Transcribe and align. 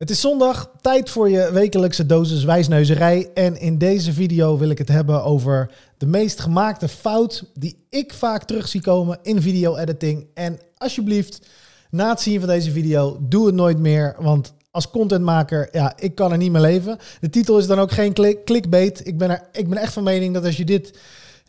Het 0.00 0.10
is 0.10 0.20
zondag, 0.20 0.70
tijd 0.80 1.10
voor 1.10 1.30
je 1.30 1.52
wekelijkse 1.52 2.06
dosis 2.06 2.44
wijsneuzerij. 2.44 3.30
En 3.34 3.60
in 3.60 3.78
deze 3.78 4.12
video 4.12 4.58
wil 4.58 4.70
ik 4.70 4.78
het 4.78 4.88
hebben 4.88 5.24
over 5.24 5.70
de 5.98 6.06
meest 6.06 6.40
gemaakte 6.40 6.88
fout 6.88 7.50
die 7.54 7.86
ik 7.90 8.12
vaak 8.12 8.44
terug 8.44 8.68
zie 8.68 8.80
komen 8.80 9.18
in 9.22 9.42
video-editing. 9.42 10.26
En 10.34 10.58
alsjeblieft, 10.76 11.46
na 11.90 12.08
het 12.08 12.20
zien 12.20 12.38
van 12.40 12.48
deze 12.48 12.70
video, 12.70 13.18
doe 13.20 13.46
het 13.46 13.54
nooit 13.54 13.78
meer, 13.78 14.16
want 14.18 14.54
als 14.70 14.90
contentmaker, 14.90 15.68
ja, 15.72 15.92
ik 15.96 16.14
kan 16.14 16.32
er 16.32 16.38
niet 16.38 16.52
meer 16.52 16.60
leven. 16.60 16.98
De 17.20 17.30
titel 17.30 17.58
is 17.58 17.66
dan 17.66 17.78
ook 17.78 17.92
geen 17.92 18.12
clickbait. 18.44 19.06
Ik 19.06 19.18
ben, 19.18 19.30
er, 19.30 19.48
ik 19.52 19.68
ben 19.68 19.78
echt 19.78 19.92
van 19.92 20.02
mening 20.02 20.34
dat 20.34 20.44
als 20.44 20.56
je 20.56 20.64
dit 20.64 20.98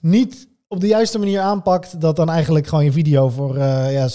niet 0.02 0.48
op 0.72 0.80
de 0.80 0.88
juiste 0.88 1.20
manier 1.20 1.40
aanpakt, 1.40 2.02
dat 2.02 2.16
dan 2.16 2.30
eigenlijk 2.30 2.68
gewoon 2.68 2.84
je 2.84 2.92
video 2.92 3.30
voor 3.30 3.58
uh, 3.58 3.94
ja, 3.94 4.10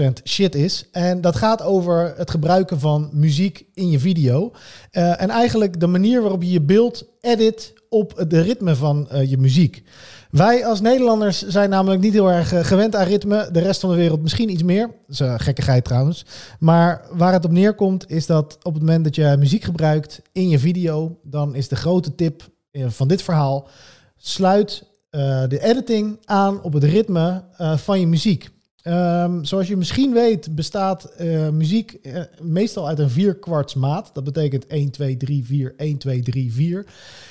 70% 0.00 0.12
shit 0.24 0.54
is. 0.54 0.88
En 0.92 1.20
dat 1.20 1.36
gaat 1.36 1.62
over 1.62 2.14
het 2.16 2.30
gebruiken 2.30 2.80
van 2.80 3.08
muziek 3.12 3.64
in 3.74 3.90
je 3.90 3.98
video. 3.98 4.52
Uh, 4.92 5.22
en 5.22 5.30
eigenlijk 5.30 5.80
de 5.80 5.86
manier 5.86 6.20
waarop 6.20 6.42
je 6.42 6.50
je 6.50 6.60
beeld 6.60 7.04
edit 7.20 7.72
op 7.88 8.24
de 8.28 8.40
ritme 8.40 8.76
van 8.76 9.08
uh, 9.12 9.30
je 9.30 9.38
muziek. 9.38 9.82
Wij 10.30 10.66
als 10.66 10.80
Nederlanders 10.80 11.46
zijn 11.46 11.70
namelijk 11.70 12.02
niet 12.02 12.12
heel 12.12 12.30
erg 12.30 12.66
gewend 12.66 12.96
aan 12.96 13.06
ritme. 13.06 13.48
De 13.52 13.60
rest 13.60 13.80
van 13.80 13.90
de 13.90 13.96
wereld 13.96 14.22
misschien 14.22 14.50
iets 14.50 14.62
meer. 14.62 14.90
Dat 15.06 15.20
is 15.20 15.42
gekkigheid 15.44 15.84
trouwens. 15.84 16.26
Maar 16.58 17.06
waar 17.12 17.32
het 17.32 17.44
op 17.44 17.50
neerkomt 17.50 18.10
is 18.10 18.26
dat 18.26 18.58
op 18.62 18.74
het 18.74 18.82
moment 18.82 19.04
dat 19.04 19.14
je 19.14 19.36
muziek 19.38 19.64
gebruikt 19.64 20.22
in 20.32 20.48
je 20.48 20.58
video, 20.58 21.18
dan 21.22 21.54
is 21.54 21.68
de 21.68 21.76
grote 21.76 22.14
tip 22.14 22.48
van 22.72 23.08
dit 23.08 23.22
verhaal: 23.22 23.68
sluit 24.16 24.86
uh, 25.10 25.42
de 25.48 25.62
editing 25.62 26.18
aan 26.24 26.62
op 26.62 26.72
het 26.72 26.84
ritme 26.84 27.44
uh, 27.60 27.76
van 27.76 28.00
je 28.00 28.06
muziek. 28.06 28.48
Um, 28.82 29.44
zoals 29.44 29.68
je 29.68 29.76
misschien 29.76 30.12
weet 30.12 30.54
bestaat 30.54 31.12
uh, 31.20 31.48
muziek 31.48 32.00
meestal 32.42 32.88
uit 32.88 32.98
een 32.98 33.10
vierkwarts 33.10 33.74
maat. 33.74 34.10
Dat 34.12 34.24
betekent 34.24 34.66
1, 34.66 34.90
2, 34.90 35.16
3, 35.16 35.44
4, 35.44 35.74
1, 35.76 35.98
2, 35.98 36.22
3, 36.22 36.52
4. 36.52 36.86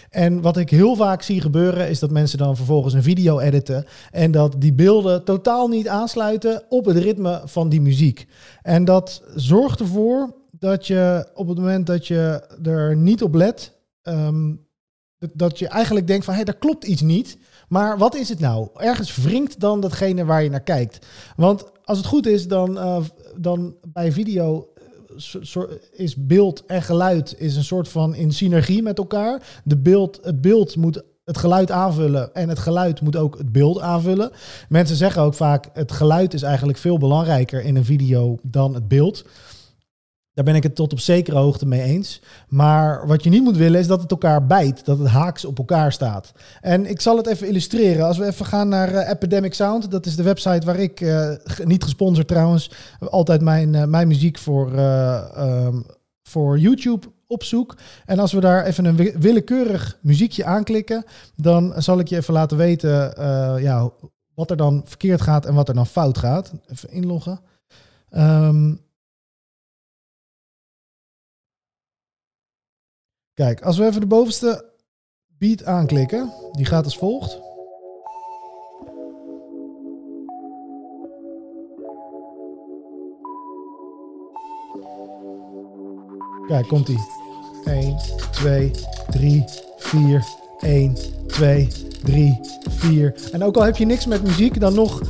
En 0.09 0.41
wat 0.41 0.57
ik 0.57 0.69
heel 0.69 0.95
vaak 0.95 1.21
zie 1.21 1.41
gebeuren 1.41 1.89
is 1.89 1.99
dat 1.99 2.11
mensen 2.11 2.37
dan 2.37 2.55
vervolgens 2.55 2.93
een 2.93 3.03
video 3.03 3.39
editen 3.39 3.85
en 4.11 4.31
dat 4.31 4.55
die 4.57 4.73
beelden 4.73 5.23
totaal 5.23 5.67
niet 5.67 5.87
aansluiten 5.87 6.63
op 6.69 6.85
het 6.85 6.97
ritme 6.97 7.41
van 7.45 7.69
die 7.69 7.81
muziek. 7.81 8.27
En 8.61 8.85
dat 8.85 9.23
zorgt 9.35 9.79
ervoor 9.79 10.35
dat 10.51 10.87
je 10.87 11.27
op 11.33 11.47
het 11.47 11.57
moment 11.57 11.87
dat 11.87 12.07
je 12.07 12.41
er 12.63 12.95
niet 12.95 13.23
op 13.23 13.33
let, 13.33 13.77
um, 14.03 14.66
dat 15.33 15.59
je 15.59 15.67
eigenlijk 15.67 16.07
denkt 16.07 16.25
van 16.25 16.33
hé, 16.33 16.43
daar 16.43 16.57
klopt 16.57 16.85
iets 16.85 17.01
niet. 17.01 17.37
Maar 17.67 17.97
wat 17.97 18.15
is 18.15 18.29
het 18.29 18.39
nou? 18.39 18.67
Ergens 18.75 19.15
wringt 19.15 19.59
dan 19.59 19.79
datgene 19.79 20.25
waar 20.25 20.43
je 20.43 20.49
naar 20.49 20.63
kijkt. 20.63 21.05
Want 21.35 21.65
als 21.83 21.97
het 21.97 22.07
goed 22.07 22.27
is, 22.27 22.47
dan, 22.47 22.77
uh, 22.77 22.97
dan 23.35 23.75
bij 23.87 24.11
video 24.11 24.67
eh, 25.53 25.61
is 25.91 26.15
beeld 26.15 26.65
en 26.65 26.81
geluid 26.81 27.35
is 27.37 27.55
een 27.55 27.63
soort 27.63 27.87
van 27.87 28.15
in 28.15 28.31
synergie 28.31 28.81
met 28.81 28.97
elkaar. 28.97 29.61
De 29.63 29.77
beeld, 29.77 30.19
het 30.21 30.41
beeld 30.41 30.75
moet 30.75 31.03
het 31.23 31.37
geluid 31.37 31.71
aanvullen 31.71 32.33
en 32.33 32.49
het 32.49 32.59
geluid 32.59 33.01
moet 33.01 33.15
ook 33.15 33.37
het 33.37 33.51
beeld 33.51 33.79
aanvullen. 33.79 34.31
Mensen 34.69 34.95
zeggen 34.95 35.21
ook 35.21 35.33
vaak, 35.33 35.69
het 35.73 35.91
geluid 35.91 36.33
is 36.33 36.41
eigenlijk 36.41 36.77
veel 36.77 36.97
belangrijker 36.97 37.63
in 37.63 37.75
een 37.75 37.85
video 37.85 38.37
dan 38.41 38.73
het 38.73 38.87
beeld. 38.87 39.25
Daar 40.37 40.45
ben 40.45 40.55
ik 40.55 40.63
het 40.63 40.75
tot 40.75 40.93
op 40.93 40.99
zekere 40.99 41.37
hoogte 41.37 41.65
mee 41.65 41.81
eens. 41.81 42.21
Maar 42.47 43.07
wat 43.07 43.23
je 43.23 43.29
niet 43.29 43.43
moet 43.43 43.57
willen 43.57 43.79
is 43.79 43.87
dat 43.87 44.01
het 44.01 44.11
elkaar 44.11 44.45
bijt, 44.45 44.85
dat 44.85 44.99
het 44.99 45.07
haaks 45.07 45.45
op 45.45 45.57
elkaar 45.57 45.91
staat. 45.91 46.31
En 46.61 46.85
ik 46.89 47.01
zal 47.01 47.17
het 47.17 47.27
even 47.27 47.47
illustreren. 47.47 48.05
Als 48.05 48.17
we 48.17 48.25
even 48.25 48.45
gaan 48.45 48.67
naar 48.67 48.93
uh, 48.93 49.09
Epidemic 49.09 49.53
Sound, 49.53 49.91
dat 49.91 50.05
is 50.05 50.15
de 50.15 50.23
website 50.23 50.65
waar 50.65 50.79
ik, 50.79 51.01
uh, 51.01 51.31
niet 51.63 51.83
gesponsord 51.83 52.27
trouwens, 52.27 52.71
altijd 52.99 53.41
mijn, 53.41 53.73
uh, 53.73 53.83
mijn 53.83 54.07
muziek 54.07 54.37
voor, 54.37 54.79
um, 54.79 55.85
voor 56.23 56.59
YouTube 56.59 57.07
opzoek. 57.27 57.75
En 58.05 58.19
als 58.19 58.33
we 58.33 58.39
daar 58.39 58.65
even 58.65 58.85
een 58.85 59.11
willekeurig 59.19 59.97
muziekje 60.01 60.45
aanklikken, 60.45 61.05
dan 61.35 61.73
zal 61.77 61.99
ik 61.99 62.07
je 62.07 62.15
even 62.15 62.33
laten 62.33 62.57
weten 62.57 63.13
ja, 63.61 63.89
wat 64.33 64.51
er 64.51 64.57
dan 64.57 64.81
verkeerd 64.85 65.21
gaat 65.21 65.45
en 65.45 65.53
wat 65.53 65.67
er 65.67 65.75
dan 65.75 65.87
fout 65.87 66.17
gaat. 66.17 66.53
Even 66.67 66.91
inloggen. 66.91 67.39
Um, 68.11 68.85
Kijk, 73.37 73.61
als 73.61 73.77
we 73.77 73.85
even 73.85 74.01
de 74.01 74.07
bovenste 74.07 74.65
beat 75.27 75.63
aanklikken, 75.63 76.33
die 76.51 76.65
gaat 76.65 76.83
als 76.83 76.97
volgt. 76.97 77.39
Kijk, 86.47 86.67
komt 86.67 86.87
ie. 86.87 86.99
1, 87.65 87.97
2, 88.31 88.71
3, 89.09 89.45
4, 89.77 90.25
1, 90.59 90.95
2, 91.27 91.67
3, 92.03 92.39
4. 92.69 93.15
En 93.31 93.43
ook 93.43 93.55
al 93.55 93.63
heb 93.63 93.77
je 93.77 93.85
niks 93.85 94.05
met 94.05 94.23
muziek, 94.23 94.59
dan 94.59 94.73
nog 94.73 95.01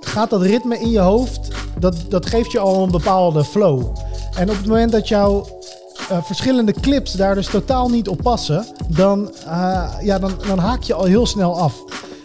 gaat 0.00 0.30
dat 0.30 0.42
ritme 0.42 0.78
in 0.78 0.90
je 0.90 1.00
hoofd, 1.00 1.48
dat, 1.78 1.96
dat 2.08 2.26
geeft 2.26 2.52
je 2.52 2.58
al 2.58 2.82
een 2.82 2.90
bepaalde 2.90 3.44
flow. 3.44 3.96
En 4.36 4.50
op 4.50 4.56
het 4.56 4.66
moment 4.66 4.92
dat 4.92 5.08
jouw 5.08 5.46
uh, 6.10 6.22
verschillende 6.22 6.72
clips 6.72 7.12
daar 7.12 7.34
dus 7.34 7.46
totaal 7.46 7.88
niet 7.88 8.08
op 8.08 8.22
passen, 8.22 8.66
dan, 8.88 9.30
uh, 9.46 9.92
ja, 10.02 10.18
dan, 10.18 10.32
dan 10.46 10.58
haak 10.58 10.82
je 10.82 10.94
al 10.94 11.04
heel 11.04 11.26
snel 11.26 11.58
af. 11.58 11.84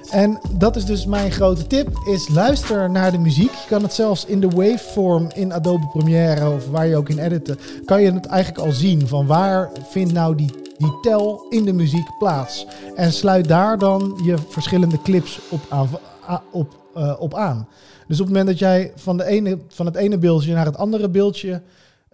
En 0.10 0.40
dat 0.58 0.76
is 0.76 0.86
dus 0.86 1.06
mijn 1.06 1.32
grote 1.32 1.68
tip, 1.68 1.90
is 2.06 2.30
luister 2.30 2.90
naar 2.90 3.12
de 3.12 3.18
muziek. 3.18 3.52
Je 3.52 3.68
kan 3.68 3.84
het 3.84 3.94
zelfs 3.94 4.26
in 4.26 4.40
de 4.40 4.50
waveform 4.50 5.28
in 5.34 5.54
Adobe 5.54 5.88
Premiere 5.88 6.50
of 6.50 6.68
waar 6.68 6.88
je 6.88 6.96
ook 6.96 7.10
in 7.10 7.20
editen, 7.20 7.60
kan 7.86 8.02
je 8.02 8.12
het 8.12 8.26
eigenlijk 8.26 8.66
al 8.66 8.72
zien 8.72 9.08
van 9.08 9.26
waar 9.26 9.72
vindt 9.90 10.14
nou 10.14 10.36
die, 10.36 10.52
die 10.78 11.00
tel 11.02 11.46
in 11.50 11.66
de 11.66 11.74
muziek 11.74 12.18
plaats. 12.20 12.66
En 12.96 13.14
sluit 13.14 13.48
daar 13.48 13.78
dan 13.78 14.20
je 14.24 14.36
verschillende 14.50 15.02
clips 15.02 15.40
op 15.50 15.62
aan. 15.70 15.90
Op, 16.52 16.76
uh, 16.98 17.14
op 17.20 17.36
aan. 17.36 17.68
Dus 18.08 18.20
op 18.20 18.26
het 18.26 18.36
moment 18.36 18.48
dat 18.48 18.60
jij 18.60 18.92
van, 18.96 19.18
de 19.18 19.26
ene, 19.26 19.58
van 19.68 19.86
het 19.86 19.96
ene 19.96 20.18
beeldje 20.18 20.54
naar 20.54 20.66
het 20.66 20.78
andere 20.78 21.10
beeldje 21.10 21.62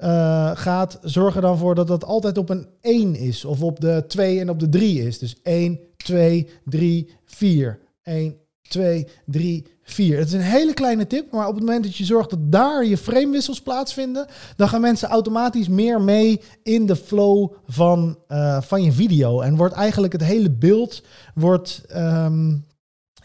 uh, 0.03 0.51
gaat, 0.53 0.99
zorg 1.01 1.35
er 1.35 1.41
dan 1.41 1.57
voor 1.57 1.75
dat 1.75 1.87
dat 1.87 2.05
altijd 2.05 2.37
op 2.37 2.49
een 2.49 2.67
1 2.81 3.15
is. 3.15 3.45
Of 3.45 3.61
op 3.61 3.79
de 3.79 4.03
2 4.07 4.39
en 4.39 4.49
op 4.49 4.59
de 4.59 4.69
3 4.69 5.07
is. 5.07 5.19
Dus 5.19 5.35
1, 5.43 5.79
2, 5.97 6.49
3, 6.65 7.09
4. 7.25 7.79
1, 8.03 8.37
2, 8.61 9.07
3, 9.25 9.65
4. 9.83 10.17
Het 10.17 10.27
is 10.27 10.33
een 10.33 10.39
hele 10.39 10.73
kleine 10.73 11.07
tip, 11.07 11.31
maar 11.31 11.47
op 11.47 11.55
het 11.55 11.63
moment 11.63 11.83
dat 11.83 11.95
je 11.95 12.05
zorgt 12.05 12.29
dat 12.29 12.51
daar 12.51 12.85
je 12.85 12.97
framewissels 12.97 13.61
plaatsvinden, 13.61 14.27
dan 14.55 14.69
gaan 14.69 14.81
mensen 14.81 15.09
automatisch 15.09 15.67
meer 15.67 16.01
mee 16.01 16.41
in 16.63 16.85
de 16.85 16.95
flow 16.95 17.51
van, 17.67 18.17
uh, 18.27 18.61
van 18.61 18.83
je 18.83 18.91
video. 18.91 19.41
En 19.41 19.55
wordt 19.55 19.73
eigenlijk 19.73 20.13
het 20.13 20.23
hele 20.23 20.51
beeld 20.51 21.03
wordt, 21.33 21.83
um, 21.95 22.65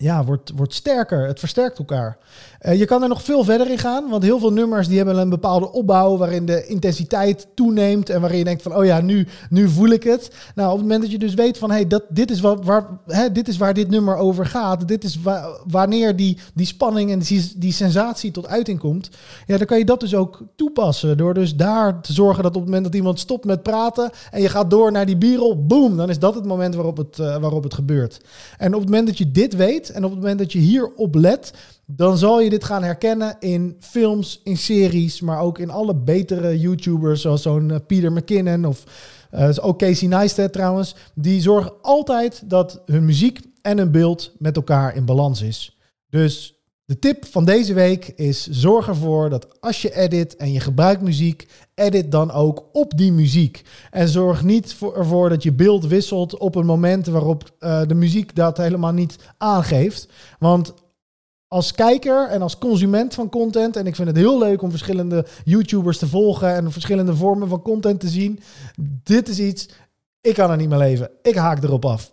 ja, 0.03 0.25
wordt, 0.25 0.53
wordt 0.57 0.75
sterker. 0.75 1.27
Het 1.27 1.39
versterkt 1.39 1.79
elkaar. 1.79 2.19
Uh, 2.63 2.79
je 2.79 2.85
kan 2.85 3.03
er 3.03 3.09
nog 3.09 3.23
veel 3.23 3.45
verder 3.45 3.71
in 3.71 3.79
gaan, 3.79 4.09
want 4.11 4.23
heel 4.23 4.39
veel 4.39 4.53
nummers 4.53 4.89
die 4.89 4.97
hebben 4.97 5.19
een 5.19 5.29
bepaalde 5.29 5.73
opbouw 5.73 6.17
waarin 6.17 6.47
de 6.47 6.67
intensiteit 6.67 7.47
toeneemt 7.55 8.11
en 8.11 8.21
waarin 8.21 8.39
je 8.39 8.45
denkt 8.45 8.63
van, 8.63 8.77
oh 8.77 8.85
ja, 8.85 9.01
nu, 9.01 9.27
nu 9.51 9.69
voel 9.69 9.89
ik 9.89 10.03
het. 10.03 10.31
Nou, 10.55 10.69
op 10.69 10.75
het 10.75 10.83
moment 10.83 11.03
dat 11.03 11.11
je 11.11 11.19
dus 11.19 11.35
weet 11.35 11.59
van, 11.59 11.71
hey, 11.71 11.87
dit, 12.09 12.31
is 12.31 12.41
waar, 12.41 12.87
dit 13.33 13.49
is 13.49 13.57
waar 13.57 13.75
dit 13.75 13.91
nummer 13.91 14.17
over 14.17 14.47
gaat, 14.47 14.89
dit 14.89 15.05
is 15.05 15.21
wa 15.21 15.59
wanneer 15.67 16.17
die, 16.17 16.39
die 16.55 16.67
spanning 16.67 17.11
en 17.11 17.19
die, 17.19 17.53
die 17.57 17.73
sensatie 17.73 18.31
tot 18.31 18.47
uiting 18.47 18.79
komt, 18.79 19.11
ja, 19.47 19.57
dan 19.57 19.67
kan 19.67 19.79
je 19.79 19.85
dat 19.85 20.01
dus 20.01 20.15
ook 20.15 20.43
toepassen 20.57 21.17
door 21.17 21.35
dus 21.35 21.57
daar 21.57 22.01
te 22.01 22.13
zorgen 22.13 22.43
dat 22.43 22.55
op 22.55 22.61
het 22.61 22.71
moment 22.71 22.85
dat 22.85 22.95
iemand 22.95 23.19
stopt 23.19 23.45
met 23.45 23.63
praten 23.63 24.11
en 24.31 24.43
je 24.43 24.49
gaat 24.49 24.71
door 24.71 24.93
naar 24.93 25.07
die 25.07 25.17
bierrol, 25.17 25.67
boom, 25.67 25.97
dan 25.97 26.09
is 26.09 26.19
dat 26.19 26.35
het 26.35 26.45
moment 26.45 26.75
waarop 26.75 26.97
het, 26.97 27.19
uh, 27.19 27.37
waarop 27.37 27.63
het 27.63 27.75
gebeurt. 27.75 28.21
En 28.59 28.75
op 28.75 28.81
het 28.81 28.89
moment 28.89 29.07
dat 29.07 29.19
je 29.19 29.31
dit 29.31 29.57
weet 29.57 29.92
en 29.93 30.05
op 30.05 30.11
het 30.11 30.21
moment 30.21 30.39
dat 30.39 30.53
je 30.53 30.59
hierop 30.59 31.15
let, 31.15 31.53
dan 31.87 32.19
zal 32.19 32.41
je 32.41 32.51
dit 32.51 32.65
gaan 32.65 32.83
herkennen 32.83 33.37
in 33.41 33.77
films, 33.81 34.41
in 34.45 34.57
series, 34.57 35.21
maar 35.21 35.41
ook 35.41 35.59
in 35.59 35.71
alle 35.71 35.95
betere 35.95 36.59
YouTubers, 36.59 37.21
zoals 37.21 37.43
zo'n 37.43 37.69
uh, 37.69 37.77
Peter 37.87 38.13
McKinnon 38.13 38.65
of 38.65 38.85
uh, 39.35 39.77
Casey 39.77 40.09
Neistat 40.09 40.53
trouwens. 40.53 40.95
Die 41.15 41.41
zorgen 41.41 41.73
altijd 41.83 42.51
dat 42.51 42.83
hun 42.87 43.05
muziek 43.05 43.41
en 43.63 43.79
hun 43.79 43.91
beeld 43.91 44.33
met 44.39 44.57
elkaar 44.57 44.97
in 44.97 45.05
balans 45.05 45.43
is. 45.43 45.79
Dus 46.09 46.62
de 46.85 46.99
tip 46.99 47.27
van 47.27 47.45
deze 47.45 47.75
week 47.75 48.09
is: 48.09 48.47
zorg 48.47 48.89
ervoor 48.89 49.31
dat 49.31 49.61
als 49.61 49.83
je 49.83 49.95
edit 49.95 50.37
en 50.37 50.53
je 50.53 50.61
gebruikt 50.61 51.03
muziek, 51.03 51.47
edit 51.75 52.11
dan 52.11 52.31
ook 52.31 52.65
op 52.73 52.97
die 52.97 53.13
muziek. 53.13 53.63
En 53.91 54.09
zorg 54.09 54.43
niet 54.45 54.75
voor, 54.75 54.97
ervoor 54.97 55.29
dat 55.29 55.43
je 55.43 55.53
beeld 55.53 55.87
wisselt 55.87 56.39
op 56.39 56.55
een 56.55 56.67
moment 56.67 57.07
waarop 57.07 57.51
uh, 57.61 57.83
de 57.87 57.95
muziek 57.95 58.35
dat 58.35 58.57
helemaal 58.57 58.93
niet 58.93 59.17
aangeeft. 59.39 60.09
Want 60.39 60.75
als 61.53 61.73
kijker 61.73 62.29
en 62.29 62.43
als 62.43 62.59
consument 62.59 63.15
van 63.15 63.29
content. 63.29 63.77
En 63.77 63.87
ik 63.87 63.97
vind 63.97 64.09
het 64.09 64.17
heel 64.17 64.39
leuk 64.39 64.63
om 64.63 64.71
verschillende 64.71 65.27
YouTubers 65.45 65.99
te 65.99 66.09
volgen 66.09 66.55
en 66.55 66.73
verschillende 66.73 67.17
vormen 67.17 67.49
van 67.49 67.63
content 67.63 68.01
te 68.01 68.09
zien. 68.09 68.41
Dit 69.03 69.29
is 69.29 69.39
iets, 69.39 69.69
ik 70.21 70.35
kan 70.35 70.51
er 70.51 70.57
niet 70.57 70.69
meer 70.69 70.79
leven. 70.79 71.11
Ik 71.23 71.35
haak 71.35 71.63
erop 71.63 71.85
af. 71.85 72.13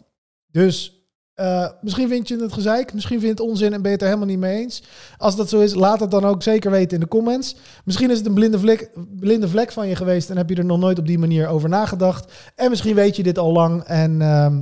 Dus 0.51 0.98
Uh, 1.39 1.67
misschien 1.81 2.07
vind 2.07 2.27
je 2.27 2.41
het 2.41 2.53
gezeik, 2.53 2.93
misschien 2.93 3.19
vind 3.19 3.37
je 3.37 3.43
het 3.43 3.51
onzin 3.51 3.73
en 3.73 3.81
ben 3.81 3.91
je 3.91 3.97
het 3.97 4.01
er 4.01 4.07
helemaal 4.07 4.27
niet 4.29 4.39
mee 4.39 4.57
eens. 4.57 4.83
Als 5.17 5.35
dat 5.35 5.49
zo 5.49 5.59
is, 5.59 5.73
laat 5.73 5.99
het 5.99 6.11
dan 6.11 6.25
ook 6.25 6.43
zeker 6.43 6.71
weten 6.71 6.93
in 6.93 6.99
de 6.99 7.07
comments. 7.07 7.55
Misschien 7.85 8.11
is 8.11 8.17
het 8.17 8.25
een 8.25 8.33
blinde 8.33 8.59
vlek, 8.59 8.89
blinde 9.19 9.47
vlek 9.47 9.71
van 9.71 9.87
je 9.87 9.95
geweest 9.95 10.29
en 10.29 10.37
heb 10.37 10.49
je 10.49 10.55
er 10.55 10.65
nog 10.65 10.79
nooit 10.79 10.99
op 10.99 11.07
die 11.07 11.19
manier 11.19 11.47
over 11.47 11.69
nagedacht. 11.69 12.33
En 12.55 12.69
misschien 12.69 12.95
weet 12.95 13.15
je 13.15 13.23
dit 13.23 13.37
al 13.37 13.51
lang 13.51 13.83
en 13.83 14.19
uh, 14.19 14.55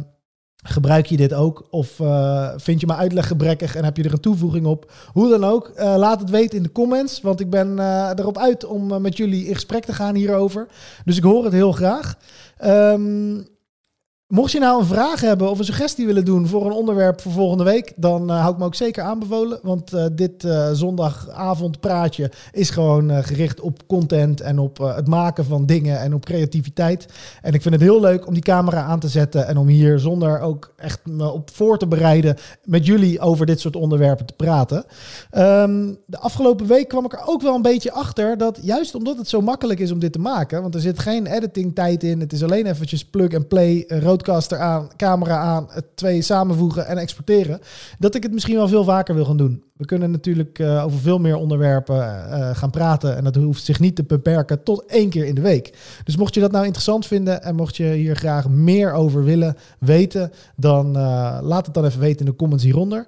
gebruik 0.64 1.06
je 1.06 1.18
dit 1.18 1.34
ook. 1.34 1.68
Of 1.70 2.00
uh, 2.00 2.50
vind 2.56 2.80
je 2.80 2.88
mijn 2.88 3.00
uitleg 3.00 3.28
gebrekkig 3.28 3.76
en 3.76 3.84
heb 3.84 3.98
je 3.98 4.04
er 4.04 4.14
een 4.14 4.20
toevoeging 4.20 4.66
op. 4.66 4.92
Hoe 5.12 5.30
dan 5.30 5.44
ook, 5.44 5.72
laat 5.76 6.20
het 6.20 6.30
weten 6.30 6.58
in 6.58 6.64
de 6.64 6.72
comments. 6.72 7.22
Want 7.22 7.40
ik 7.40 7.50
ben 7.50 7.80
erop 8.20 8.38
uit 8.38 8.66
om 8.66 9.02
met 9.02 9.18
jullie 9.18 9.46
in 9.46 9.54
gesprek 9.54 9.86
te 9.86 9.94
gaan 9.94 10.16
hierover. 10.16 10.68
Dus 11.06 11.18
ik 11.18 11.24
hoor 11.24 11.44
het 11.44 11.54
heel 11.54 11.72
graag. 11.72 12.18
Um, 12.66 13.48
Mocht 14.28 14.52
je 14.52 14.60
nou 14.60 14.80
een 14.80 14.88
vraag 14.88 15.22
hebben 15.22 15.50
of 15.50 15.60
een 15.60 15.66
suggestie 15.66 16.06
willen 16.06 16.26
doen 16.26 16.48
voor 16.48 16.66
een 16.66 16.72
onderwerp 16.72 17.22
voor 17.22 17.32
volgende 17.32 17.64
week, 17.64 17.94
dan 17.96 18.32
uh, 18.32 18.40
hou 18.40 18.54
ik 18.54 18.60
me 18.60 18.66
ook 18.66 18.76
zeker 18.76 19.04
aanbevolen. 19.04 19.60
Want 19.64 19.94
uh, 19.94 20.06
dit 20.12 20.44
uh, 20.44 20.72
zondagavond 20.72 21.80
praatje 21.80 22.32
is 22.52 22.70
gewoon 22.70 23.24
gericht 23.24 23.60
op 23.60 23.88
content 23.88 24.42
en 24.42 24.60
op 24.60 24.78
het 24.78 25.08
maken 25.08 25.46
van 25.46 25.66
dingen 25.66 26.00
en 26.00 26.14
op 26.14 26.26
creativiteit. 26.26 27.06
En 27.42 27.54
ik 27.54 27.62
vind 27.62 27.74
het 27.74 27.84
heel 27.84 28.00
leuk 28.00 28.28
om 28.28 28.34
die 28.34 28.44
camera 28.44 28.84
aan 28.84 29.00
te 29.00 29.08
zetten 29.08 29.48
en 29.48 29.58
om 29.58 29.68
hier 29.68 30.00
zonder 30.00 30.40
ook 30.40 30.74
echt 30.78 31.00
me 31.06 31.32
op 31.32 31.50
voor 31.54 31.78
te 31.78 31.88
bereiden 31.88 32.38
met 32.64 32.86
jullie 32.86 33.20
over 33.20 33.46
dit 33.46 33.60
soort 33.60 33.76
onderwerpen 33.76 34.26
te 34.26 34.34
praten. 34.34 34.86
Um, 35.38 35.98
de 36.06 36.20
afgelopen 36.20 36.68
week 36.68 36.88
kwam 36.88 37.06
ik 37.06 37.14
er 37.14 37.28
ook 37.28 37.42
wel 37.42 37.56
een 37.56 37.62
beetje 37.62 37.92
achter 37.92 38.38
dat 38.38 38.60
juist 38.62 38.96
omdat 38.96 39.18
het 39.18 39.30
zo 39.30 39.42
makkelijk 39.42 39.80
is 39.80 39.92
om 39.92 40.00
dit 40.00 40.12
te 40.12 40.20
maken, 40.20 40.62
want 40.62 40.76
er 40.76 40.82
zit 40.82 41.00
geen 41.00 41.26
editing 41.26 41.76
tijd 41.76 42.04
in, 42.04 42.20
het 42.20 42.34
is 42.34 42.44
alleen 42.44 42.66
eventjes 42.66 43.06
plug 43.06 43.34
and 43.34 43.48
play, 43.48 43.86
rood 43.88 44.16
roadcaster 44.18 44.60
aan, 44.60 44.88
camera 44.96 45.38
aan, 45.38 45.68
het 45.70 45.86
twee 45.96 46.22
samenvoegen 46.22 46.88
en 46.88 46.98
exporteren, 46.98 47.60
dat 48.00 48.16
ik 48.16 48.24
het 48.24 48.34
misschien 48.34 48.56
wel 48.56 48.68
veel 48.68 48.84
vaker 48.84 49.16
wil 49.16 49.26
gaan 49.26 49.38
doen. 49.38 49.64
We 49.74 49.86
kunnen 49.86 50.12
natuurlijk 50.12 50.60
uh, 50.60 50.86
over 50.86 51.00
veel 51.00 51.20
meer 51.20 51.36
onderwerpen 51.36 51.96
uh, 51.96 52.56
gaan 52.56 52.70
praten 52.70 53.16
en 53.16 53.24
dat 53.24 53.36
hoeft 53.36 53.64
zich 53.64 53.80
niet 53.80 53.96
te 53.96 54.04
beperken 54.04 54.64
tot 54.64 54.86
één 54.86 55.10
keer 55.10 55.26
in 55.26 55.36
de 55.36 55.42
week. 55.42 55.78
Dus 56.04 56.18
mocht 56.18 56.34
je 56.34 56.40
dat 56.40 56.52
nou 56.52 56.64
interessant 56.64 57.06
vinden 57.06 57.44
en 57.44 57.56
mocht 57.56 57.78
je 57.78 57.84
hier 57.84 58.16
graag 58.16 58.50
meer 58.50 58.94
over 58.94 59.24
willen 59.24 59.58
weten, 59.80 60.32
dan 60.56 60.92
laat 61.42 61.66
het 61.66 61.76
dan 61.76 61.86
even 61.86 62.00
weten 62.00 62.20
in 62.20 62.32
de 62.32 62.38
comments 62.38 62.64
hieronder. 62.64 63.06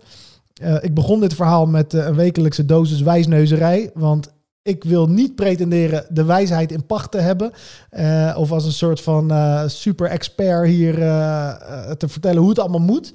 ik 0.82 0.94
begon 0.94 1.20
dit 1.20 1.34
verhaal 1.34 1.66
met 1.66 1.94
een 1.94 2.16
wekelijkse 2.16 2.66
dosis 2.66 3.02
wijsneuzerij, 3.02 3.92
want 3.94 4.30
ik 4.70 4.84
wil 4.84 5.08
niet 5.08 5.36
pretenderen 5.36 6.06
de 6.10 6.24
wijsheid 6.24 6.72
in 6.72 6.86
pacht 6.86 7.12
te 7.12 7.18
hebben. 7.18 7.52
Uh, 7.92 8.36
of 8.38 8.52
als 8.52 8.66
een 8.66 8.72
soort 8.72 9.02
van 9.02 9.32
uh, 9.32 9.64
super 9.68 10.08
expert 10.08 10.68
hier 10.68 11.00
uh, 11.00 11.52
te 11.92 12.08
vertellen 12.08 12.40
hoe 12.40 12.50
het 12.50 12.60
allemaal 12.60 12.80
moet. 12.80 13.14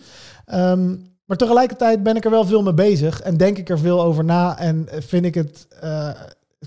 Um, 0.55 1.13
maar 1.25 1.37
tegelijkertijd 1.37 2.03
ben 2.03 2.17
ik 2.17 2.25
er 2.25 2.31
wel 2.31 2.45
veel 2.45 2.63
mee 2.63 2.75
bezig 2.75 3.21
en 3.21 3.37
denk 3.37 3.59
ik 3.59 3.69
er 3.69 3.79
veel 3.79 4.03
over 4.03 4.25
na. 4.25 4.59
En 4.59 4.89
vind 4.91 5.25
ik 5.25 5.35
het. 5.35 5.67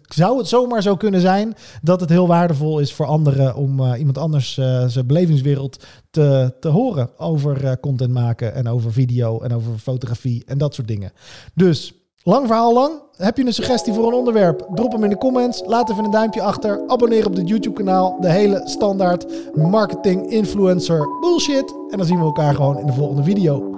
zou 0.07 0.37
het 0.37 0.47
zomaar 0.47 0.81
zo 0.81 0.95
kunnen 0.95 1.21
zijn 1.21 1.55
dat 1.81 1.99
het 1.99 2.09
heel 2.09 2.27
waardevol 2.27 2.79
is 2.79 2.93
voor 2.93 3.05
anderen 3.05 3.55
om 3.55 3.93
iemand 3.93 4.17
anders 4.17 4.53
zijn 4.87 5.07
belevingswereld 5.07 5.85
te, 6.09 6.53
te 6.59 6.67
horen 6.67 7.09
over 7.17 7.79
content 7.79 8.13
maken 8.13 8.53
en 8.53 8.67
over 8.67 8.93
video 8.93 9.41
en 9.41 9.53
over 9.53 9.77
fotografie 9.77 10.43
en 10.45 10.57
dat 10.57 10.73
soort 10.73 10.87
dingen. 10.87 11.11
Dus 11.53 11.93
Lang 12.27 12.47
verhaal 12.47 12.73
lang. 12.73 13.01
Heb 13.17 13.37
je 13.37 13.45
een 13.45 13.53
suggestie 13.53 13.93
voor 13.93 14.07
een 14.07 14.13
onderwerp? 14.13 14.67
Drop 14.73 14.91
hem 14.91 15.03
in 15.03 15.09
de 15.09 15.17
comments. 15.17 15.63
Laat 15.65 15.89
even 15.89 16.03
een 16.03 16.11
duimpje 16.11 16.41
achter. 16.41 16.81
Abonneer 16.87 17.25
op 17.25 17.35
het 17.35 17.49
YouTube 17.49 17.75
kanaal. 17.75 18.17
De 18.21 18.29
hele 18.29 18.61
standaard 18.63 19.25
marketing 19.55 20.29
influencer 20.29 21.07
bullshit. 21.19 21.75
En 21.89 21.97
dan 21.97 22.05
zien 22.05 22.17
we 22.17 22.23
elkaar 22.23 22.55
gewoon 22.55 22.79
in 22.79 22.85
de 22.85 22.93
volgende 22.93 23.23
video. 23.23 23.76